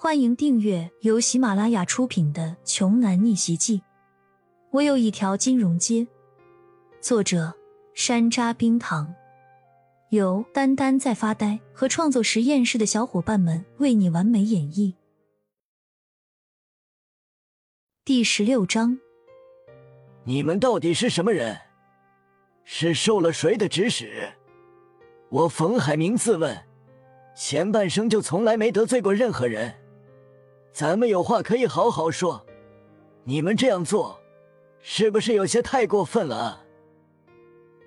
[0.00, 3.78] 欢迎订阅由喜马拉雅出品的《穷男逆袭记》。
[4.70, 6.06] 我有一条金融街。
[7.00, 7.52] 作者：
[7.94, 9.12] 山楂冰糖，
[10.10, 14.94] 由丹丹在发呆和创作实验室的小伙伴们为你完美演绎。
[18.04, 19.00] 第十六章：
[20.22, 21.58] 你们到底是什么人？
[22.62, 24.32] 是受了谁的指使？
[25.28, 26.56] 我冯海明自问，
[27.34, 29.74] 前半生就从来没得罪过任何人。
[30.72, 32.44] 咱们有话可以好好说，
[33.24, 34.20] 你们这样做，
[34.80, 36.64] 是不是有些太过分了？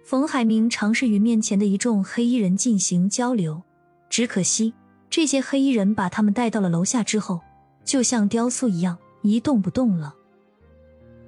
[0.03, 3.61] 冯海明尝试与面前的一众黑衣人进行交流，
[4.09, 4.73] 只可惜
[5.09, 7.39] 这些黑衣人把他们带到了楼下之后，
[7.85, 10.13] 就像雕塑一样一动不动了。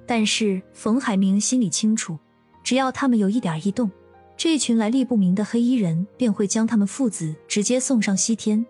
[0.06, 2.18] 但是冯海明心里清楚，
[2.62, 3.90] 只要他们有一点异动，
[4.36, 8.66] 这群来历不明的黑衣人便会将他们父子直接送上西天。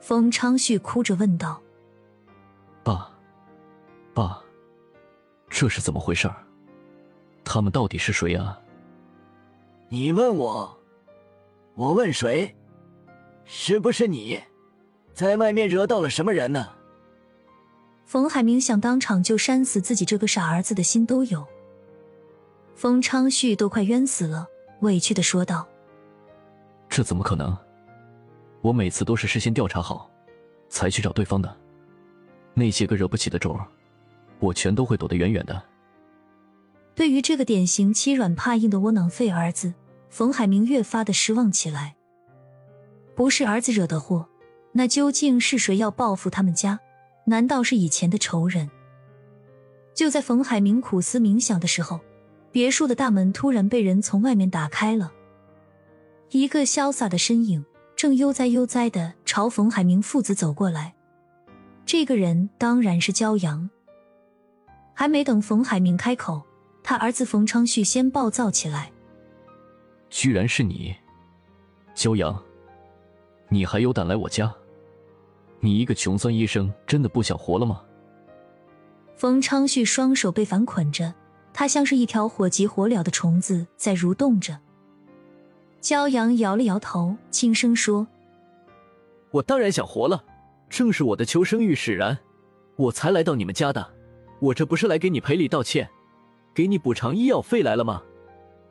[0.00, 1.60] 冯昌旭哭着问道。
[2.82, 3.10] 爸，
[4.14, 4.42] 爸，
[5.48, 6.30] 这是怎么回事？
[7.44, 8.58] 他们到底是谁啊？
[9.88, 10.78] 你问我，
[11.74, 12.54] 我问谁？
[13.44, 14.40] 是不是你
[15.14, 16.68] 在外面惹到了什么人呢？
[18.04, 21.46] 冯海明想当场就扇死自己这个傻儿子的心都有。
[22.74, 24.46] 冯昌旭都快冤死了，
[24.80, 25.66] 委屈的说道
[26.88, 27.56] ：“这怎么可能？
[28.60, 30.10] 我每次都是事先调查好，
[30.68, 31.54] 才去找对方的。”
[32.54, 33.58] 那些个惹不起的种，
[34.40, 35.62] 我全都会躲得远远的。
[36.94, 39.72] 对于这个典型欺软怕硬的窝囊废儿子，
[40.10, 41.94] 冯海明越发的失望起来。
[43.14, 44.28] 不是儿子惹的祸，
[44.72, 46.80] 那究竟是谁要报复他们家？
[47.26, 48.68] 难道是以前的仇人？
[49.94, 52.00] 就在冯海明苦思冥想的时候，
[52.50, 55.12] 别墅的大门突然被人从外面打开了，
[56.30, 57.64] 一个潇洒的身影
[57.98, 60.94] 正悠哉悠哉的朝冯海明父子走过来。
[61.84, 63.68] 这个人当然是焦阳。
[64.94, 66.40] 还没等冯海明开口，
[66.84, 68.92] 他儿子冯昌旭先暴躁起来
[70.10, 70.94] ：“居然是你，
[71.92, 72.40] 焦阳！
[73.48, 74.54] 你还有胆来我家？
[75.58, 77.82] 你一个穷酸医生，真的不想活了吗？”
[79.18, 81.12] 冯昌旭双手被反捆着，
[81.52, 84.56] 他像是一条火急火燎的虫子在蠕动着。
[85.80, 88.06] 焦阳摇了摇头，轻声说
[89.30, 90.24] ：“我当然想活了。”
[90.68, 92.18] 正是我的求生欲使然，
[92.76, 93.94] 我才来到你们家的。
[94.38, 95.88] 我这不是来给你赔礼道歉，
[96.52, 98.02] 给你补偿医药费来了吗？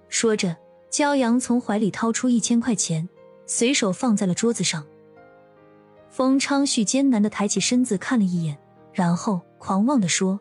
[0.07, 0.56] 说着，
[0.91, 3.09] 焦阳从怀里掏出一千块钱，
[3.47, 4.85] 随手放在了桌子上。
[6.09, 8.56] 冯昌旭艰难的抬起身子看了一眼，
[8.94, 10.39] 然后狂妄的说：“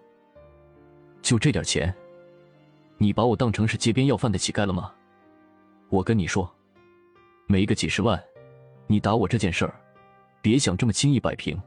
[1.23, 1.95] 就这点钱，
[2.99, 4.93] 你把我当成是街边要饭的乞丐了吗？
[5.89, 6.55] 我跟你说，
[7.47, 8.23] 没个几十万，
[8.87, 9.75] 你打我这件事儿。”
[10.43, 11.61] 别想这么轻易摆平！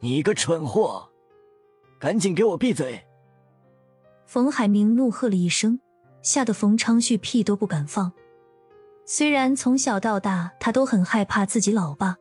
[0.00, 1.08] 你个蠢货，
[2.00, 3.00] 赶紧给我闭嘴！
[4.26, 5.78] 冯海明怒喝了一声，
[6.20, 8.12] 吓得冯昌旭屁都不敢放。
[9.04, 12.16] 虽然从小到大他都很害怕自己老爸，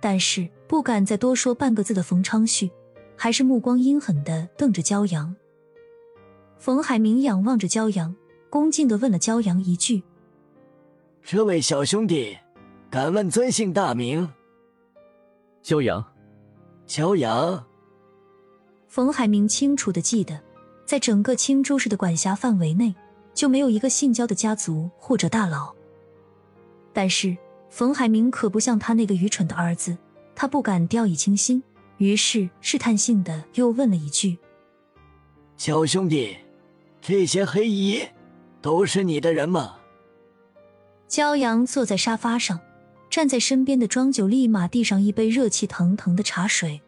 [0.00, 2.70] 但是不敢再多说半个字的冯昌旭，
[3.16, 5.34] 还是目光阴狠的瞪着骄阳。
[6.58, 8.14] 冯海明仰望着骄阳，
[8.48, 10.04] 恭敬的问了骄阳一句
[11.28, 12.38] ：“这位小兄弟，
[12.88, 14.32] 敢问尊姓大名？”
[15.60, 16.04] 焦阳，
[16.86, 17.66] 焦阳。
[18.86, 20.40] 冯海明清楚的记得，
[20.84, 22.94] 在整个青州市的管辖范围内，
[23.34, 25.74] 就没有一个姓焦的家族或者大佬。
[26.92, 27.36] 但是
[27.70, 29.98] 冯海明可不像他那个愚蠢的儿子，
[30.36, 31.60] 他不敢掉以轻心，
[31.96, 34.38] 于是试探性的又问了一句
[35.58, 36.36] ：“小兄弟，
[37.00, 38.00] 这些黑衣
[38.62, 39.78] 都是你的人吗？”
[41.08, 42.60] 焦阳坐在沙发上。
[43.08, 46.82] 站在身边的庄九立马递上一杯热气腾腾的茶水。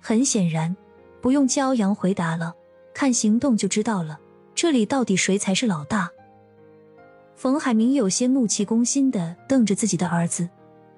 [0.00, 0.76] 很显然，
[1.20, 2.54] 不用焦阳回答了，
[2.94, 4.20] 看行动就知道了，
[4.54, 6.10] 这里到底谁才是老大？
[7.34, 10.48] 冯海明有些怒气攻心的瞪着自己的儿子，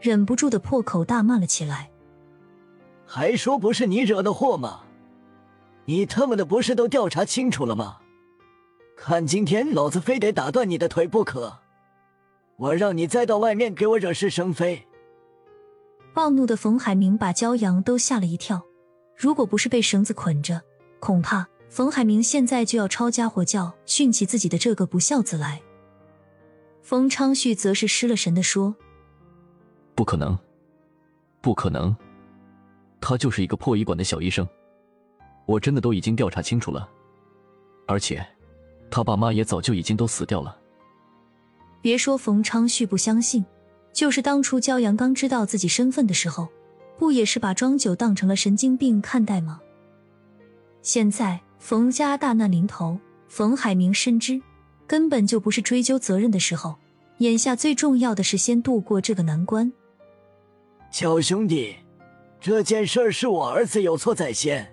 [0.00, 1.90] 忍不住的破口大骂了起来
[3.06, 4.80] ：“还说不是你惹的祸吗？
[5.86, 7.98] 你他妈的不是都调查清楚了吗？
[8.98, 11.60] 看今天老子非得打断你的腿不可！”
[12.60, 14.86] 我让你再到外面给我惹是生非！
[16.12, 18.60] 暴怒的冯海明把焦阳都吓了一跳。
[19.16, 20.60] 如果不是被绳子捆着，
[20.98, 25.62] 恐怕冯海明现在就要抄家伙叫训起自己的这个不孝子来。
[26.82, 28.76] 冯昌旭则是失了神的说
[29.96, 30.38] ：“不可能，
[31.40, 31.96] 不可能，
[33.00, 34.46] 他就是一个破医馆的小医生。
[35.46, 36.86] 我真的都已经调查清楚了，
[37.86, 38.22] 而且
[38.90, 40.54] 他爸妈也早就已经都死掉了。”
[41.82, 43.44] 别说冯昌旭不相信，
[43.92, 46.48] 就是当初焦阳刚知道自己身份的时候，
[46.98, 49.60] 不也是把庄九当成了神经病看待吗？
[50.82, 52.98] 现在冯家大难临头，
[53.28, 54.40] 冯海明深知
[54.86, 56.76] 根本就不是追究责任的时候，
[57.18, 59.72] 眼下最重要的是先度过这个难关。
[60.90, 61.76] 小兄弟，
[62.40, 64.70] 这件事是我儿子有错在先，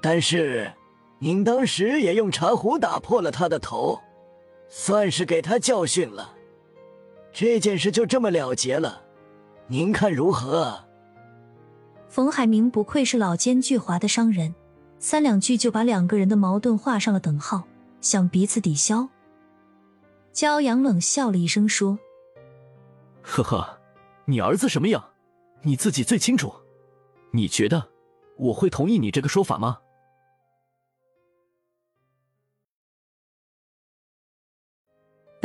[0.00, 0.72] 但是
[1.18, 3.98] 您当时也用茶壶打破了他的头，
[4.68, 6.34] 算是给他教训了。
[7.32, 9.02] 这件事就这么了结了，
[9.66, 10.84] 您看如何？
[12.08, 14.54] 冯海明不愧是老奸巨猾的商人，
[14.98, 17.64] 三两句就把两个人的矛盾画上了等号，
[18.00, 19.08] 想彼此抵消。
[20.32, 21.98] 骄阳冷笑了一声说
[23.22, 23.78] ：“呵呵，
[24.24, 25.04] 你儿子什么样，
[25.62, 26.52] 你自己最清楚。
[27.32, 27.88] 你觉得
[28.36, 29.78] 我会同意你这个说法吗？”